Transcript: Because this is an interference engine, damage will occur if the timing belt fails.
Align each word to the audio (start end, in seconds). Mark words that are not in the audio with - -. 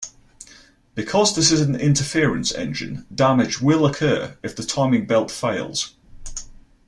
Because 0.95 1.35
this 1.35 1.51
is 1.51 1.61
an 1.61 1.75
interference 1.75 2.51
engine, 2.55 3.05
damage 3.13 3.61
will 3.61 3.85
occur 3.85 4.35
if 4.41 4.55
the 4.55 4.63
timing 4.65 5.05
belt 5.05 5.29
fails. 5.29 5.93